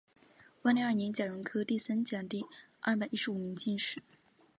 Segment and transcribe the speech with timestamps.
[0.63, 2.43] 万历二年甲戌科第三甲第
[2.79, 4.01] 二百一十五名进士。